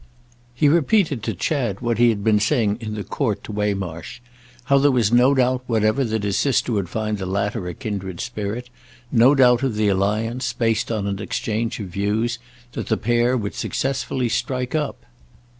He 0.55 0.67
repeated 0.67 1.21
to 1.21 1.35
Chad 1.35 1.79
what 1.79 1.99
he 1.99 2.09
had 2.09 2.23
been 2.23 2.39
saying 2.39 2.79
in 2.81 2.95
the 2.95 3.03
court 3.03 3.43
to 3.43 3.51
Waymarsh; 3.51 4.19
how 4.63 4.79
there 4.79 4.89
was 4.89 5.11
no 5.11 5.35
doubt 5.35 5.61
whatever 5.67 6.03
that 6.03 6.23
his 6.23 6.37
sister 6.37 6.71
would 6.73 6.89
find 6.89 7.19
the 7.19 7.27
latter 7.27 7.67
a 7.67 7.75
kindred 7.75 8.19
spirit, 8.19 8.71
no 9.11 9.35
doubt 9.35 9.61
of 9.61 9.75
the 9.75 9.89
alliance, 9.89 10.53
based 10.53 10.91
on 10.91 11.05
an 11.05 11.19
exchange 11.21 11.79
of 11.79 11.89
views, 11.89 12.39
that 12.71 12.87
the 12.87 12.97
pair 12.97 13.37
would 13.37 13.53
successfully 13.53 14.27
strike 14.27 14.73
up. 14.73 15.05